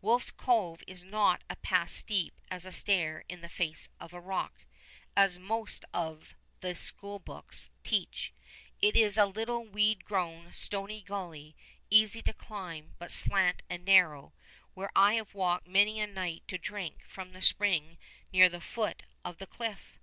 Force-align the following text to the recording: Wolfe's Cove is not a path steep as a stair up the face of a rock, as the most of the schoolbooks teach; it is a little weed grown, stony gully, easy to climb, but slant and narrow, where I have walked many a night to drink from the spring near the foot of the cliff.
Wolfe's 0.00 0.30
Cove 0.30 0.82
is 0.86 1.04
not 1.04 1.44
a 1.50 1.56
path 1.56 1.90
steep 1.90 2.32
as 2.50 2.64
a 2.64 2.72
stair 2.72 3.22
up 3.30 3.38
the 3.38 3.50
face 3.50 3.90
of 4.00 4.14
a 4.14 4.18
rock, 4.18 4.64
as 5.14 5.34
the 5.34 5.42
most 5.42 5.84
of 5.92 6.34
the 6.62 6.74
schoolbooks 6.74 7.68
teach; 7.82 8.32
it 8.80 8.96
is 8.96 9.18
a 9.18 9.26
little 9.26 9.62
weed 9.66 10.06
grown, 10.06 10.54
stony 10.54 11.02
gully, 11.02 11.54
easy 11.90 12.22
to 12.22 12.32
climb, 12.32 12.94
but 12.98 13.12
slant 13.12 13.62
and 13.68 13.84
narrow, 13.84 14.32
where 14.72 14.88
I 14.96 15.16
have 15.16 15.34
walked 15.34 15.66
many 15.66 16.00
a 16.00 16.06
night 16.06 16.44
to 16.48 16.56
drink 16.56 17.02
from 17.06 17.32
the 17.34 17.42
spring 17.42 17.98
near 18.32 18.48
the 18.48 18.62
foot 18.62 19.02
of 19.22 19.36
the 19.36 19.46
cliff. 19.46 19.98